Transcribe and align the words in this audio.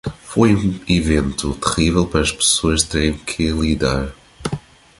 Foi 0.23 0.55
um 0.55 0.79
evento 0.89 1.53
terrível 1.53 2.07
para 2.07 2.21
as 2.21 2.31
pessoas 2.31 2.81
terem 2.81 3.13
que 3.19 3.51
lidar. 3.51 4.15